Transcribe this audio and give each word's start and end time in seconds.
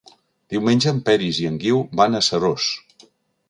Diumenge 0.53 0.93
en 0.93 1.03
Peris 1.11 1.43
i 1.43 1.47
en 1.51 1.61
Guiu 1.67 1.85
van 2.03 2.21
a 2.21 2.25
Seròs. 2.33 2.69